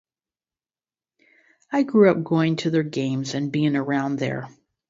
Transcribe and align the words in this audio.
I 1.71 1.83
grew 1.83 2.09
up 2.09 2.23
going 2.23 2.55
to 2.55 2.71
their 2.71 2.81
games 2.81 3.35
and 3.35 3.51
being 3.51 3.75
around 3.75 4.17
there. 4.17 4.49